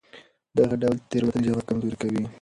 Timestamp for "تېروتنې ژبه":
1.09-1.61